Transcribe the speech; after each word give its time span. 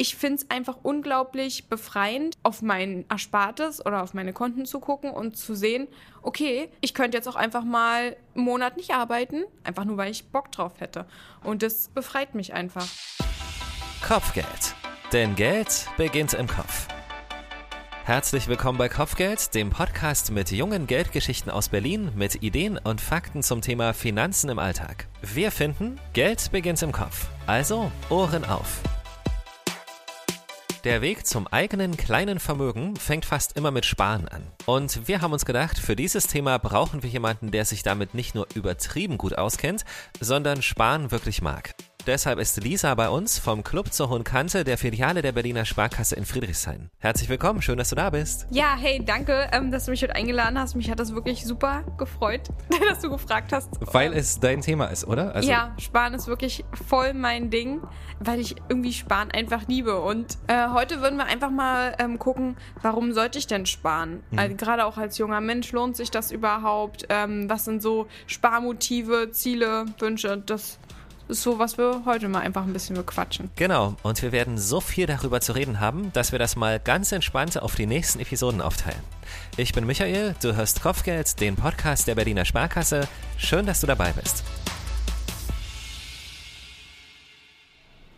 Ich 0.00 0.16
finde 0.16 0.36
es 0.36 0.50
einfach 0.50 0.78
unglaublich 0.82 1.68
befreiend, 1.68 2.38
auf 2.42 2.62
mein 2.62 3.04
Erspartes 3.10 3.84
oder 3.84 4.02
auf 4.02 4.14
meine 4.14 4.32
Konten 4.32 4.64
zu 4.64 4.80
gucken 4.80 5.10
und 5.10 5.36
zu 5.36 5.54
sehen, 5.54 5.88
okay, 6.22 6.70
ich 6.80 6.94
könnte 6.94 7.18
jetzt 7.18 7.28
auch 7.28 7.36
einfach 7.36 7.64
mal 7.64 8.16
einen 8.34 8.44
Monat 8.46 8.78
nicht 8.78 8.94
arbeiten, 8.94 9.44
einfach 9.62 9.84
nur 9.84 9.98
weil 9.98 10.10
ich 10.10 10.28
Bock 10.28 10.50
drauf 10.52 10.72
hätte. 10.78 11.04
Und 11.44 11.62
das 11.62 11.88
befreit 11.88 12.34
mich 12.34 12.54
einfach. 12.54 12.86
Kopfgeld. 14.00 14.74
Denn 15.12 15.34
Geld 15.34 15.86
beginnt 15.98 16.32
im 16.32 16.46
Kopf. 16.46 16.88
Herzlich 18.04 18.48
willkommen 18.48 18.78
bei 18.78 18.88
Kopfgeld, 18.88 19.54
dem 19.54 19.68
Podcast 19.68 20.32
mit 20.32 20.50
jungen 20.50 20.86
Geldgeschichten 20.86 21.52
aus 21.52 21.68
Berlin 21.68 22.10
mit 22.16 22.42
Ideen 22.42 22.78
und 22.78 23.02
Fakten 23.02 23.42
zum 23.42 23.60
Thema 23.60 23.92
Finanzen 23.92 24.48
im 24.48 24.58
Alltag. 24.58 25.08
Wir 25.20 25.50
finden, 25.50 26.00
Geld 26.14 26.50
beginnt 26.52 26.80
im 26.80 26.92
Kopf. 26.92 27.26
Also 27.46 27.92
Ohren 28.08 28.46
auf. 28.46 28.80
Der 30.84 31.02
Weg 31.02 31.26
zum 31.26 31.46
eigenen 31.46 31.98
kleinen 31.98 32.40
Vermögen 32.40 32.96
fängt 32.96 33.26
fast 33.26 33.54
immer 33.58 33.70
mit 33.70 33.84
Sparen 33.84 34.26
an. 34.28 34.46
Und 34.64 35.06
wir 35.06 35.20
haben 35.20 35.34
uns 35.34 35.44
gedacht, 35.44 35.78
für 35.78 35.94
dieses 35.94 36.26
Thema 36.26 36.56
brauchen 36.56 37.02
wir 37.02 37.10
jemanden, 37.10 37.50
der 37.50 37.66
sich 37.66 37.82
damit 37.82 38.14
nicht 38.14 38.34
nur 38.34 38.46
übertrieben 38.54 39.18
gut 39.18 39.36
auskennt, 39.36 39.84
sondern 40.20 40.62
Sparen 40.62 41.10
wirklich 41.10 41.42
mag. 41.42 41.74
Deshalb 42.10 42.40
ist 42.40 42.60
Lisa 42.60 42.92
bei 42.96 43.08
uns 43.08 43.38
vom 43.38 43.62
Club 43.62 43.92
zur 43.92 44.10
Hohen 44.10 44.24
Kante 44.24 44.64
der 44.64 44.76
Filiale 44.76 45.22
der 45.22 45.30
Berliner 45.30 45.64
Sparkasse 45.64 46.16
in 46.16 46.24
Friedrichshain. 46.24 46.90
Herzlich 46.98 47.28
willkommen, 47.28 47.62
schön, 47.62 47.78
dass 47.78 47.90
du 47.90 47.94
da 47.94 48.10
bist. 48.10 48.48
Ja, 48.50 48.74
hey, 48.76 49.00
danke, 49.04 49.48
ähm, 49.52 49.70
dass 49.70 49.84
du 49.84 49.92
mich 49.92 50.02
heute 50.02 50.16
eingeladen 50.16 50.58
hast. 50.58 50.74
Mich 50.74 50.90
hat 50.90 50.98
das 50.98 51.14
wirklich 51.14 51.46
super 51.46 51.84
gefreut, 51.98 52.48
dass 52.88 52.98
du 52.98 53.10
gefragt 53.10 53.52
hast. 53.52 53.68
Weil 53.94 54.12
es 54.12 54.40
dein 54.40 54.60
Thema 54.60 54.86
ist, 54.86 55.06
oder? 55.06 55.36
Also 55.36 55.48
ja, 55.48 55.72
Sparen 55.78 56.14
ist 56.14 56.26
wirklich 56.26 56.64
voll 56.88 57.14
mein 57.14 57.48
Ding, 57.48 57.80
weil 58.18 58.40
ich 58.40 58.56
irgendwie 58.68 58.92
Sparen 58.92 59.30
einfach 59.30 59.68
liebe. 59.68 60.00
Und 60.00 60.36
äh, 60.48 60.66
heute 60.70 61.02
würden 61.02 61.16
wir 61.16 61.26
einfach 61.26 61.50
mal 61.50 61.94
ähm, 62.00 62.18
gucken, 62.18 62.56
warum 62.82 63.12
sollte 63.12 63.38
ich 63.38 63.46
denn 63.46 63.66
sparen? 63.66 64.24
Mhm. 64.32 64.38
Also, 64.40 64.56
Gerade 64.56 64.84
auch 64.84 64.96
als 64.96 65.16
junger 65.16 65.40
Mensch 65.40 65.70
lohnt 65.70 65.96
sich 65.96 66.10
das 66.10 66.32
überhaupt? 66.32 67.06
Ähm, 67.08 67.48
was 67.48 67.66
sind 67.66 67.80
so 67.80 68.08
Sparmotive, 68.26 69.30
Ziele, 69.30 69.84
Wünsche? 70.00 70.42
Das 70.44 70.80
so, 71.32 71.58
was 71.58 71.78
wir 71.78 72.02
heute 72.04 72.28
mal 72.28 72.40
einfach 72.40 72.62
ein 72.62 72.72
bisschen 72.72 72.96
bequatschen. 72.96 73.50
Genau, 73.56 73.94
und 74.02 74.20
wir 74.22 74.32
werden 74.32 74.58
so 74.58 74.80
viel 74.80 75.06
darüber 75.06 75.40
zu 75.40 75.52
reden 75.52 75.80
haben, 75.80 76.12
dass 76.12 76.32
wir 76.32 76.38
das 76.38 76.56
mal 76.56 76.80
ganz 76.80 77.12
entspannt 77.12 77.60
auf 77.60 77.74
die 77.74 77.86
nächsten 77.86 78.20
Episoden 78.20 78.60
aufteilen. 78.60 79.00
Ich 79.56 79.72
bin 79.72 79.86
Michael, 79.86 80.34
du 80.42 80.56
hörst 80.56 80.82
Kopfgeld, 80.82 81.40
den 81.40 81.56
Podcast 81.56 82.08
der 82.08 82.14
Berliner 82.14 82.44
Sparkasse. 82.44 83.08
Schön, 83.36 83.66
dass 83.66 83.80
du 83.80 83.86
dabei 83.86 84.12
bist. 84.12 84.44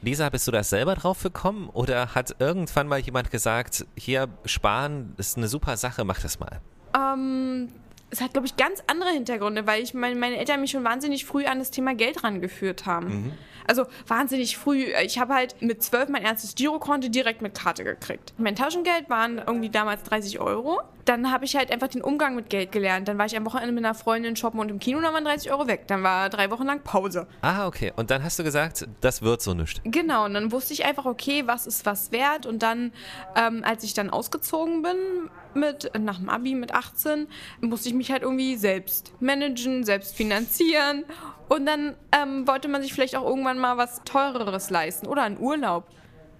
Lisa, 0.00 0.28
bist 0.30 0.48
du 0.48 0.50
da 0.50 0.64
selber 0.64 0.96
drauf 0.96 1.22
gekommen 1.22 1.68
oder 1.68 2.14
hat 2.14 2.34
irgendwann 2.40 2.88
mal 2.88 2.98
jemand 2.98 3.30
gesagt, 3.30 3.86
hier 3.96 4.28
sparen 4.44 5.14
ist 5.16 5.36
eine 5.36 5.46
super 5.46 5.76
Sache, 5.76 6.04
mach 6.04 6.20
das 6.20 6.40
mal? 6.40 6.60
Ähm, 6.94 7.68
es 8.12 8.20
hat, 8.20 8.34
glaube 8.34 8.46
ich, 8.46 8.56
ganz 8.56 8.82
andere 8.86 9.10
Hintergründe, 9.10 9.66
weil 9.66 9.82
ich 9.82 9.94
mein, 9.94 10.18
meine 10.18 10.36
Eltern 10.36 10.60
mich 10.60 10.70
schon 10.70 10.84
wahnsinnig 10.84 11.24
früh 11.24 11.46
an 11.46 11.58
das 11.58 11.70
Thema 11.70 11.94
Geld 11.94 12.22
rangeführt 12.22 12.84
haben. 12.84 13.06
Mhm. 13.06 13.32
Also 13.66 13.86
wahnsinnig 14.06 14.58
früh. 14.58 14.86
Ich 15.02 15.18
habe 15.18 15.34
halt 15.34 15.62
mit 15.62 15.82
zwölf 15.82 16.08
mein 16.08 16.22
erstes 16.22 16.54
Girokonto 16.54 17.08
direkt 17.08 17.42
mit 17.42 17.54
Karte 17.54 17.84
gekriegt. 17.84 18.34
Mein 18.36 18.54
Taschengeld 18.54 19.08
waren 19.08 19.38
irgendwie 19.38 19.70
damals 19.70 20.02
30 20.02 20.40
Euro. 20.40 20.80
Dann 21.04 21.32
habe 21.32 21.44
ich 21.44 21.56
halt 21.56 21.72
einfach 21.72 21.88
den 21.88 22.02
Umgang 22.02 22.34
mit 22.34 22.50
Geld 22.50 22.70
gelernt. 22.70 23.08
Dann 23.08 23.18
war 23.18 23.26
ich 23.26 23.36
am 23.36 23.46
Wochenende 23.46 23.72
mit 23.72 23.84
einer 23.84 23.94
Freundin 23.94 24.36
shoppen 24.36 24.60
und 24.60 24.70
im 24.70 24.78
Kino, 24.78 25.00
dann 25.00 25.14
waren 25.14 25.24
30 25.24 25.50
Euro 25.50 25.66
weg. 25.66 25.86
Dann 25.86 26.02
war 26.02 26.28
drei 26.28 26.50
Wochen 26.50 26.64
lang 26.64 26.82
Pause. 26.82 27.26
Ah, 27.40 27.66
okay. 27.66 27.92
Und 27.96 28.10
dann 28.10 28.22
hast 28.22 28.38
du 28.38 28.44
gesagt, 28.44 28.86
das 29.00 29.22
wird 29.22 29.40
so 29.42 29.54
nicht. 29.54 29.80
Genau. 29.84 30.24
Und 30.26 30.34
dann 30.34 30.52
wusste 30.52 30.74
ich 30.74 30.84
einfach, 30.84 31.06
okay, 31.06 31.44
was 31.46 31.66
ist 31.66 31.86
was 31.86 32.12
wert. 32.12 32.46
Und 32.46 32.62
dann, 32.62 32.92
ähm, 33.36 33.62
als 33.64 33.84
ich 33.84 33.94
dann 33.94 34.10
ausgezogen 34.10 34.82
bin, 34.82 35.30
mit, 35.54 35.90
nach 35.98 36.18
dem 36.18 36.28
Abi 36.28 36.54
mit 36.54 36.74
18, 36.74 37.28
musste 37.60 37.88
ich 37.88 37.94
mich 37.94 38.10
halt 38.10 38.22
irgendwie 38.22 38.56
selbst 38.56 39.12
managen, 39.20 39.84
selbst 39.84 40.14
finanzieren. 40.14 41.04
Und 41.48 41.66
dann 41.66 41.94
ähm, 42.12 42.46
wollte 42.46 42.68
man 42.68 42.82
sich 42.82 42.92
vielleicht 42.92 43.16
auch 43.16 43.26
irgendwann 43.26 43.58
mal 43.58 43.76
was 43.76 44.02
Teureres 44.04 44.70
leisten 44.70 45.06
oder 45.06 45.22
einen 45.22 45.38
Urlaub. 45.38 45.86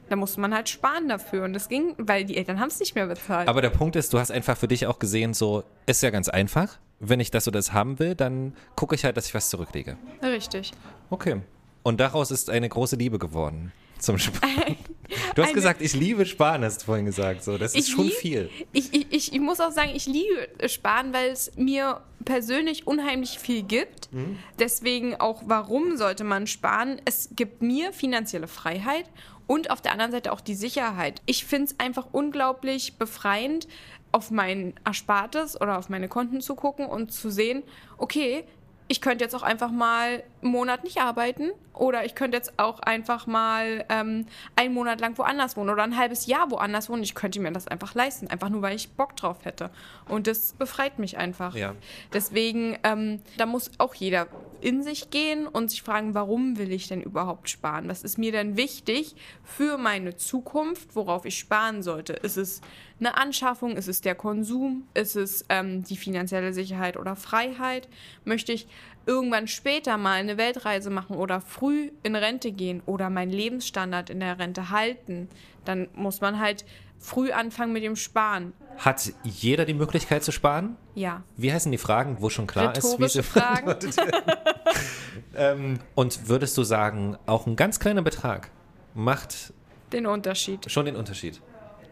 Da 0.09 0.17
musste 0.17 0.41
man 0.41 0.55
halt 0.55 0.69
sparen 0.69 1.09
dafür 1.09 1.45
und 1.45 1.53
das 1.55 1.69
ging, 1.69 1.95
weil 1.99 2.25
die 2.25 2.37
Eltern 2.37 2.61
haben 2.61 2.69
es 2.69 2.81
nicht 2.81 2.95
mehr 2.95 3.07
bezahlt. 3.07 3.49
Aber 3.49 3.63
der 3.63 3.71
Punkt 3.71 3.97
ist, 3.97 4.13
du 4.13 4.19
hast 4.19 4.31
einfach 4.31 4.57
für 4.57 4.69
dich 4.69 4.87
auch 4.87 4.99
gesehen, 4.99 5.33
so 5.33 5.65
ist 5.87 6.03
ja 6.03 6.11
ganz 6.11 6.29
einfach. 6.29 6.79
Wenn 6.99 7.19
ich 7.19 7.31
das 7.31 7.49
oder 7.49 7.59
das 7.59 7.73
haben 7.73 7.99
will, 7.99 8.15
dann 8.15 8.55
gucke 8.77 8.95
ich 8.95 9.05
halt, 9.05 9.17
dass 9.17 9.27
ich 9.27 9.35
was 9.35 9.49
zurücklege. 9.51 9.97
Richtig. 10.23 10.73
Okay. 11.11 11.41
Und 11.83 11.99
daraus 11.99 12.31
ist 12.31 12.51
eine 12.51 12.69
große 12.69 12.97
Liebe 12.97 13.19
geworden 13.19 13.73
zum 14.03 14.19
Sparen. 14.19 14.77
Du 15.35 15.43
hast 15.43 15.49
Eine, 15.49 15.57
gesagt, 15.57 15.83
ich 15.83 15.93
liebe 15.93 16.25
Sparen, 16.25 16.65
hast 16.65 16.81
du 16.81 16.87
vorhin 16.87 17.05
gesagt. 17.05 17.45
So, 17.45 17.59
das 17.59 17.75
ist 17.75 17.91
schon 17.91 18.07
lieb, 18.07 18.15
viel. 18.15 18.51
Ich, 18.73 18.95
ich, 18.95 19.35
ich, 19.35 19.41
muss 19.41 19.61
auch 19.61 19.71
sagen, 19.71 19.91
ich 19.95 20.07
liebe 20.07 20.49
Sparen, 20.71 21.13
weil 21.13 21.31
es 21.31 21.53
mir 21.57 22.01
persönlich 22.25 22.87
unheimlich 22.87 23.39
viel 23.39 23.63
gibt. 23.63 24.11
Mhm. 24.11 24.39
Deswegen 24.59 25.17
auch, 25.17 25.43
warum 25.45 25.99
sollte 25.99 26.25
man 26.25 26.47
sparen? 26.47 26.99
Es 27.05 27.29
gibt 27.37 27.61
mir 27.61 27.93
finanzielle 27.93 28.49
Freiheit 28.49 29.05
und 29.47 29.71
auf 29.71 29.83
der 29.83 29.93
anderen 29.93 30.13
Seite 30.13 30.33
auch 30.33 30.41
die 30.41 30.55
Sicherheit. 30.55 31.21
Ich 31.27 31.45
finde 31.45 31.67
es 31.67 31.79
einfach 31.79 32.07
unglaublich 32.13 32.95
befreiend, 32.97 33.69
auf 34.13 34.31
mein 34.31 34.75
Erspartes 34.85 35.61
oder 35.61 35.79
auf 35.79 35.89
meine 35.89 36.09
Konten 36.09 36.41
zu 36.41 36.55
gucken 36.55 36.87
und 36.87 37.13
zu 37.13 37.31
sehen, 37.31 37.63
okay, 37.99 38.45
ich 38.89 39.01
könnte 39.01 39.25
jetzt 39.25 39.35
auch 39.35 39.43
einfach 39.43 39.71
mal 39.71 40.23
einen 40.43 40.53
Monat 40.53 40.85
nicht 40.85 41.01
arbeiten 41.01 41.51
oder 41.73 42.05
ich 42.05 42.15
könnte 42.15 42.37
jetzt 42.37 42.59
auch 42.59 42.81
einfach 42.81 43.27
mal 43.27 43.85
ähm, 43.89 44.27
einen 44.57 44.75
Monat 44.75 45.01
lang 45.01 45.17
woanders 45.19 45.57
wohnen 45.57 45.71
oder 45.71 45.83
ein 45.83 45.97
halbes 45.97 46.27
Jahr 46.27 46.51
woanders 46.51 46.91
wohnen. 46.91 47.03
Ich 47.03 47.15
könnte 47.15 47.41
mir 47.41 47.53
das 47.53 47.69
einfach 47.69 47.95
leisten, 47.95 48.29
einfach 48.29 48.49
nur 48.49 48.63
weil 48.63 48.77
ich 48.77 48.91
Bock 48.91 49.17
drauf 49.17 49.45
hätte. 49.45 49.71
Und 50.09 50.27
das 50.27 50.53
befreit 50.53 50.99
mich 50.99 51.17
einfach. 51.17 51.55
Ja. 51.55 51.75
Deswegen, 52.13 52.79
ähm, 52.85 53.21
da 53.39 53.47
muss 53.47 53.71
auch 53.79 53.95
jeder 53.95 54.27
in 54.63 54.83
sich 54.83 55.11
gehen 55.11 55.47
und 55.47 55.71
sich 55.71 55.83
fragen, 55.83 56.15
warum 56.15 56.59
will 56.59 56.73
ich 56.73 56.89
denn 56.89 57.03
überhaupt 57.03 57.51
sparen? 57.51 57.89
Was 57.89 58.03
ist 58.03 58.19
mir 58.19 58.33
denn 58.33 58.57
wichtig 58.57 59.15
für 59.45 59.79
meine 59.79 60.17
Zukunft, 60.17 60.95
worauf 60.95 61.25
ich 61.25 61.39
sparen 61.39 61.83
sollte? 61.83 62.13
Ist 62.13 62.37
es 62.37 62.61
eine 63.01 63.17
Anschaffung? 63.17 63.77
Ist 63.77 63.89
es 63.89 64.01
der 64.01 64.15
Konsum? 64.15 64.87
Ist 64.95 65.17
es 65.17 65.45
ähm, 65.49 65.83
die 65.85 65.97
finanzielle 65.97 66.53
Sicherheit 66.53 66.97
oder 66.97 67.17
Freiheit? 67.17 67.89
Möchte 68.25 68.53
ich 68.53 68.67
irgendwann 69.07 69.49
später 69.49 69.99
mal 69.99 70.21
eine 70.21 70.37
Weltreise 70.37 70.91
machen 70.91 71.17
oder 71.17 71.41
früh 71.41 71.91
in 72.03 72.15
Rente 72.15 72.53
gehen 72.53 72.83
oder 72.87 73.11
meinen 73.11 73.33
Lebensstandard 73.33 74.11
in 74.11 74.21
der 74.21 74.39
Rente 74.39 74.71
halten, 74.71 75.29
dann 75.65 75.89
muss 75.95 76.21
man 76.21 76.39
halt 76.39 76.65
früh 77.03 77.33
anfangen 77.33 77.73
mit 77.73 77.83
dem 77.83 77.97
Sparen. 77.97 78.55
Hat 78.79 79.13
jeder 79.23 79.65
die 79.67 79.75
Möglichkeit 79.75 80.25
zu 80.25 80.33
sparen? 80.33 80.77
Ja. 80.95 81.23
Wie 81.37 81.53
heißen 81.53 81.71
die 81.71 81.79
Fragen, 81.79 82.17
wo 82.21 82.31
schon 82.31 82.47
klar 82.47 82.75
ist, 82.77 82.99
wie 82.99 83.09
sie 83.09 83.23
Fragen. 83.23 83.75
ähm, 85.35 85.81
und 85.95 86.29
würdest 86.29 86.57
du 86.57 86.63
sagen, 86.63 87.19
auch 87.27 87.47
ein 87.47 87.57
ganz 87.57 87.81
kleiner 87.81 88.03
Betrag 88.03 88.51
macht 88.95 89.53
den 89.93 90.07
Unterschied? 90.07 90.71
Schon 90.71 90.87
den 90.87 90.97
Unterschied. 90.97 91.43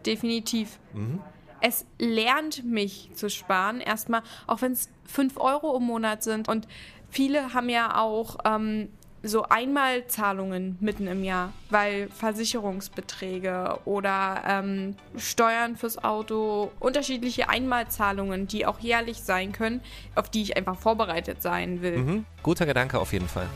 Definitiv. 0.05 0.79
Mhm 0.93 1.19
es 1.61 1.85
lernt 1.99 2.65
mich 2.65 3.11
zu 3.13 3.29
sparen. 3.29 3.79
Erstmal, 3.79 4.23
auch 4.47 4.61
wenn 4.61 4.73
es 4.73 4.89
5 5.05 5.37
Euro 5.37 5.77
im 5.77 5.83
Monat 5.83 6.23
sind. 6.23 6.49
Und 6.49 6.67
viele 7.09 7.53
haben 7.53 7.69
ja 7.69 7.97
auch 7.97 8.37
ähm, 8.43 8.89
so 9.23 9.43
Einmalzahlungen 9.43 10.77
mitten 10.79 11.07
im 11.07 11.23
Jahr, 11.23 11.53
weil 11.69 12.09
Versicherungsbeträge 12.09 13.79
oder 13.85 14.41
ähm, 14.47 14.95
Steuern 15.17 15.75
fürs 15.75 16.03
Auto, 16.03 16.71
unterschiedliche 16.79 17.49
Einmalzahlungen, 17.49 18.47
die 18.47 18.65
auch 18.65 18.79
jährlich 18.79 19.21
sein 19.21 19.51
können, 19.51 19.81
auf 20.15 20.29
die 20.29 20.41
ich 20.41 20.57
einfach 20.57 20.77
vorbereitet 20.77 21.41
sein 21.41 21.81
will. 21.81 21.97
Mhm. 21.97 22.25
Guter 22.41 22.65
Gedanke 22.65 22.99
auf 22.99 23.13
jeden 23.13 23.27
Fall. 23.27 23.47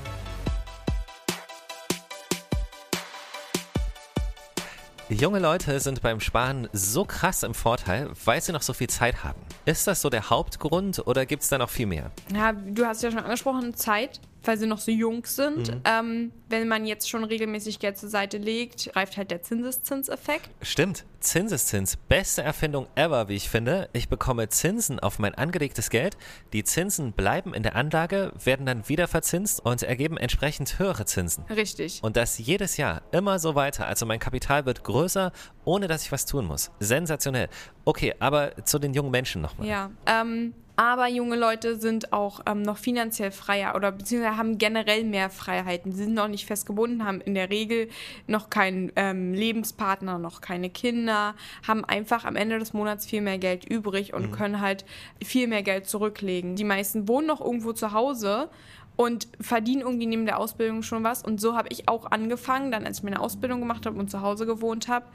Junge 5.07 5.37
Leute 5.37 5.79
sind 5.79 6.01
beim 6.01 6.19
Sparen 6.19 6.67
so 6.73 7.05
krass 7.05 7.43
im 7.43 7.53
Vorteil, 7.53 8.09
weil 8.25 8.41
sie 8.41 8.51
noch 8.51 8.63
so 8.63 8.73
viel 8.73 8.89
Zeit 8.89 9.23
haben. 9.23 9.39
Ist 9.65 9.85
das 9.85 10.01
so 10.01 10.09
der 10.09 10.31
Hauptgrund 10.31 11.05
oder 11.05 11.27
gibt 11.27 11.43
es 11.43 11.49
da 11.49 11.59
noch 11.59 11.69
viel 11.69 11.85
mehr? 11.85 12.09
Ja, 12.33 12.53
du 12.53 12.85
hast 12.85 13.03
ja 13.03 13.11
schon 13.11 13.19
angesprochen, 13.19 13.75
Zeit 13.75 14.19
weil 14.47 14.57
sie 14.57 14.67
noch 14.67 14.79
so 14.79 14.91
jung 14.91 15.25
sind. 15.25 15.73
Mhm. 15.73 15.81
Ähm, 15.85 16.31
wenn 16.49 16.67
man 16.67 16.85
jetzt 16.85 17.09
schon 17.09 17.23
regelmäßig 17.23 17.79
Geld 17.79 17.97
zur 17.97 18.09
Seite 18.09 18.37
legt, 18.37 18.91
greift 18.93 19.17
halt 19.17 19.31
der 19.31 19.41
Zinseszinseffekt. 19.41 20.49
Stimmt, 20.61 21.05
Zinseszins, 21.19 21.97
beste 21.97 22.43
Erfindung 22.43 22.87
ever, 22.95 23.27
wie 23.27 23.35
ich 23.35 23.49
finde. 23.49 23.89
Ich 23.93 24.09
bekomme 24.09 24.47
Zinsen 24.49 24.99
auf 24.99 25.17
mein 25.17 25.33
angelegtes 25.33 25.89
Geld. 25.89 26.17
Die 26.53 26.63
Zinsen 26.63 27.13
bleiben 27.13 27.53
in 27.53 27.63
der 27.63 27.75
Anlage, 27.75 28.31
werden 28.43 28.65
dann 28.65 28.87
wieder 28.87 29.07
verzinst 29.07 29.65
und 29.65 29.81
ergeben 29.83 30.17
entsprechend 30.17 30.77
höhere 30.77 31.05
Zinsen. 31.05 31.45
Richtig. 31.49 31.99
Und 32.03 32.15
das 32.15 32.37
jedes 32.37 32.77
Jahr 32.77 33.01
immer 33.11 33.39
so 33.39 33.55
weiter. 33.55 33.87
Also 33.87 34.05
mein 34.05 34.19
Kapital 34.19 34.65
wird 34.65 34.83
größer, 34.83 35.31
ohne 35.63 35.87
dass 35.87 36.03
ich 36.03 36.11
was 36.11 36.25
tun 36.25 36.45
muss. 36.45 36.71
Sensationell. 36.79 37.49
Okay, 37.85 38.13
aber 38.19 38.65
zu 38.65 38.79
den 38.79 38.93
jungen 38.93 39.11
Menschen 39.11 39.41
nochmal. 39.41 39.67
Ja, 39.67 39.91
ähm, 40.05 40.53
Aber 40.77 41.07
junge 41.07 41.37
Leute 41.37 41.79
sind 41.79 42.11
auch 42.11 42.41
ähm, 42.45 42.61
noch 42.61 42.77
finanziell 42.77 43.31
freier 43.31 43.75
oder 43.75 43.91
beziehungsweise 43.91 44.37
haben 44.37 44.57
generell 44.57 45.03
mehr 45.05 45.29
Freiheiten. 45.29 45.93
Sie 45.93 46.03
sind 46.03 46.13
noch 46.13 46.27
nicht 46.27 46.45
festgebunden, 46.45 47.05
haben 47.05 47.21
in 47.21 47.33
der 47.33 47.49
Regel 47.49 47.87
noch 48.27 48.49
keinen 48.49 48.91
ähm, 48.95 49.33
Lebenspartner, 49.33 50.19
noch 50.19 50.41
keine 50.41 50.69
Kinder, 50.69 51.35
haben 51.65 51.85
einfach 51.85 52.25
am 52.25 52.35
Ende 52.35 52.59
des 52.59 52.73
Monats 52.73 53.05
viel 53.05 53.21
mehr 53.21 53.37
Geld 53.37 53.65
übrig 53.65 54.13
und 54.13 54.27
mhm. 54.27 54.31
können 54.31 54.61
halt 54.61 54.85
viel 55.23 55.47
mehr 55.47 55.63
Geld 55.63 55.87
zurücklegen. 55.87 56.55
Die 56.55 56.65
meisten 56.65 57.07
wohnen 57.07 57.27
noch 57.27 57.39
irgendwo 57.39 57.71
zu 57.71 57.93
Hause 57.93 58.49
und 58.97 59.27
verdienen 59.39 59.81
irgendwie 59.81 60.07
neben 60.07 60.25
der 60.25 60.39
Ausbildung 60.39 60.83
schon 60.83 61.03
was. 61.03 61.23
Und 61.23 61.39
so 61.39 61.55
habe 61.55 61.69
ich 61.71 61.87
auch 61.87 62.11
angefangen, 62.11 62.71
dann 62.71 62.85
als 62.85 62.99
ich 62.99 63.03
meine 63.03 63.21
Ausbildung 63.21 63.61
gemacht 63.61 63.85
habe 63.85 63.97
und 63.97 64.11
zu 64.11 64.21
Hause 64.21 64.45
gewohnt 64.45 64.87
habe, 64.87 65.05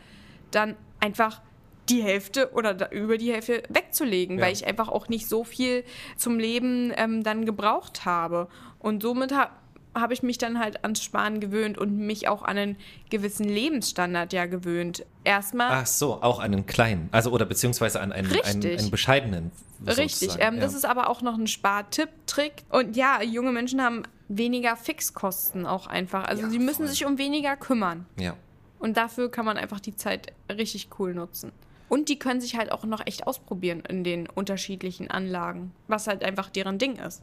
dann 0.50 0.76
einfach 1.00 1.40
die 1.90 2.02
Hälfte 2.02 2.52
oder 2.52 2.92
über 2.92 3.18
die 3.18 3.32
Hälfte 3.32 3.62
wegzulegen, 3.68 4.38
ja. 4.38 4.44
weil 4.44 4.52
ich 4.52 4.66
einfach 4.66 4.88
auch 4.88 5.08
nicht 5.08 5.28
so 5.28 5.44
viel 5.44 5.84
zum 6.16 6.38
Leben 6.38 6.92
ähm, 6.96 7.22
dann 7.22 7.44
gebraucht 7.44 8.04
habe. 8.04 8.48
Und 8.78 9.02
somit 9.02 9.34
habe 9.34 9.50
habe 9.94 10.14
ich 10.14 10.22
mich 10.22 10.38
dann 10.38 10.58
halt 10.58 10.84
ans 10.84 11.02
Sparen 11.02 11.40
gewöhnt 11.40 11.76
und 11.76 11.96
mich 11.96 12.28
auch 12.28 12.42
an 12.42 12.56
einen 12.56 12.76
gewissen 13.10 13.48
Lebensstandard 13.48 14.32
ja 14.32 14.46
gewöhnt. 14.46 15.04
Erstmal. 15.24 15.70
Ach 15.72 15.86
so, 15.86 16.22
auch 16.22 16.38
an 16.38 16.52
einen 16.52 16.66
kleinen, 16.66 17.08
also 17.12 17.30
oder 17.30 17.44
beziehungsweise 17.44 18.00
an 18.00 18.12
einen, 18.12 18.30
einen, 18.42 18.64
einen 18.64 18.90
bescheidenen. 18.90 19.50
Richtig, 19.86 20.36
ähm, 20.38 20.56
ja. 20.56 20.60
das 20.60 20.74
ist 20.74 20.84
aber 20.84 21.08
auch 21.08 21.22
noch 21.22 21.36
ein 21.36 21.46
Spartipp, 21.46 22.10
Trick. 22.26 22.52
Und 22.68 22.96
ja, 22.96 23.22
junge 23.22 23.50
Menschen 23.50 23.82
haben 23.82 24.04
weniger 24.28 24.76
Fixkosten 24.76 25.66
auch 25.66 25.86
einfach. 25.86 26.24
Also 26.24 26.42
ja, 26.42 26.50
sie 26.50 26.58
müssen 26.58 26.84
voll. 26.84 26.88
sich 26.88 27.04
um 27.04 27.18
weniger 27.18 27.56
kümmern. 27.56 28.06
Ja. 28.16 28.36
Und 28.78 28.96
dafür 28.96 29.30
kann 29.30 29.44
man 29.44 29.56
einfach 29.56 29.80
die 29.80 29.96
Zeit 29.96 30.32
richtig 30.50 30.88
cool 30.98 31.14
nutzen. 31.14 31.52
Und 31.90 32.08
die 32.08 32.20
können 32.20 32.40
sich 32.40 32.56
halt 32.56 32.70
auch 32.70 32.84
noch 32.84 33.04
echt 33.04 33.26
ausprobieren 33.26 33.82
in 33.86 34.04
den 34.04 34.28
unterschiedlichen 34.28 35.10
Anlagen, 35.10 35.72
was 35.88 36.06
halt 36.06 36.22
einfach 36.22 36.48
deren 36.48 36.78
Ding 36.78 36.96
ist. 36.96 37.20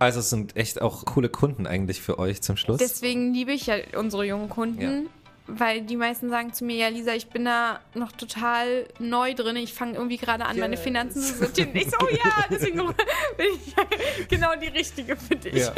Also 0.00 0.18
es 0.18 0.30
sind 0.30 0.56
echt 0.56 0.82
auch 0.82 1.04
coole 1.04 1.28
Kunden 1.28 1.64
eigentlich 1.64 2.00
für 2.00 2.18
euch 2.18 2.42
zum 2.42 2.56
Schluss. 2.56 2.78
Deswegen 2.78 3.32
liebe 3.32 3.52
ich 3.52 3.66
ja 3.66 3.76
unsere 3.96 4.26
jungen 4.26 4.48
Kunden, 4.48 4.80
ja. 4.80 5.10
weil 5.46 5.82
die 5.82 5.96
meisten 5.96 6.28
sagen 6.28 6.52
zu 6.52 6.64
mir, 6.64 6.76
ja 6.76 6.88
Lisa, 6.88 7.14
ich 7.14 7.28
bin 7.28 7.44
da 7.44 7.78
noch 7.94 8.10
total 8.10 8.88
neu 8.98 9.32
drin, 9.34 9.54
ich 9.54 9.74
fange 9.74 9.94
irgendwie 9.94 10.16
gerade 10.16 10.44
an, 10.44 10.56
yes. 10.56 10.60
meine 10.60 10.76
Finanzen 10.76 11.22
zu 11.22 11.34
sortieren. 11.34 11.70
Ich 11.74 11.88
so, 11.88 11.96
oh 12.02 12.08
ja, 12.10 12.46
deswegen 12.50 12.78
bin 13.36 13.46
ich 13.54 14.28
genau 14.28 14.56
die 14.56 14.68
Richtige 14.68 15.16
für 15.16 15.36
dich. 15.36 15.54
Ja. 15.54 15.72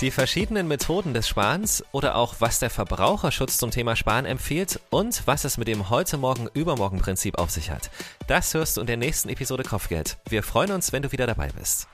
Die 0.00 0.12
verschiedenen 0.12 0.68
Methoden 0.68 1.12
des 1.12 1.26
Sparens 1.26 1.84
oder 1.90 2.14
auch 2.14 2.36
was 2.38 2.60
der 2.60 2.70
Verbraucherschutz 2.70 3.58
zum 3.58 3.72
Thema 3.72 3.96
Sparen 3.96 4.26
empfiehlt 4.26 4.78
und 4.90 5.26
was 5.26 5.42
es 5.42 5.58
mit 5.58 5.66
dem 5.66 5.90
Heute-Morgen-Übermorgen-Prinzip 5.90 7.36
auf 7.36 7.50
sich 7.50 7.72
hat. 7.72 7.90
Das 8.28 8.54
hörst 8.54 8.76
du 8.76 8.80
in 8.80 8.86
der 8.86 8.96
nächsten 8.96 9.28
Episode 9.28 9.64
Kopfgeld. 9.64 10.18
Wir 10.28 10.44
freuen 10.44 10.70
uns, 10.70 10.92
wenn 10.92 11.02
du 11.02 11.10
wieder 11.10 11.26
dabei 11.26 11.48
bist. 11.48 11.88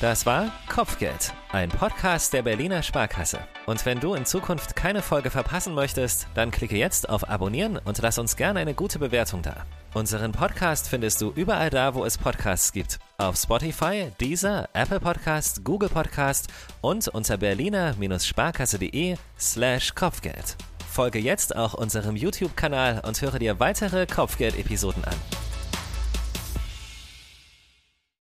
Das 0.00 0.26
war 0.26 0.50
Kopfgeld, 0.68 1.32
ein 1.52 1.68
Podcast 1.68 2.32
der 2.32 2.42
Berliner 2.42 2.82
Sparkasse. 2.82 3.38
Und 3.64 3.86
wenn 3.86 4.00
du 4.00 4.14
in 4.14 4.26
Zukunft 4.26 4.76
keine 4.76 5.02
Folge 5.02 5.30
verpassen 5.30 5.72
möchtest, 5.72 6.26
dann 6.34 6.50
klicke 6.50 6.76
jetzt 6.76 7.08
auf 7.08 7.28
Abonnieren 7.30 7.78
und 7.78 7.98
lass 7.98 8.18
uns 8.18 8.36
gerne 8.36 8.60
eine 8.60 8.74
gute 8.74 8.98
Bewertung 8.98 9.40
da. 9.42 9.64
Unseren 9.94 10.32
Podcast 10.32 10.88
findest 10.88 11.20
du 11.20 11.30
überall 11.30 11.70
da, 11.70 11.94
wo 11.94 12.04
es 12.04 12.18
Podcasts 12.18 12.72
gibt. 12.72 12.98
Auf 13.18 13.36
Spotify, 13.36 14.10
Deezer, 14.20 14.68
Apple 14.74 15.00
Podcast, 15.00 15.64
Google 15.64 15.88
Podcast 15.88 16.48
und 16.80 17.06
unter 17.08 17.36
berliner-sparkasse.de 17.38 19.16
slash 19.38 19.94
Kopfgeld. 19.94 20.56
Folge 20.90 21.20
jetzt 21.20 21.54
auch 21.56 21.74
unserem 21.74 22.16
YouTube-Kanal 22.16 23.00
und 23.06 23.22
höre 23.22 23.38
dir 23.38 23.60
weitere 23.60 24.06
Kopfgeld-Episoden 24.06 25.04
an. 25.04 25.43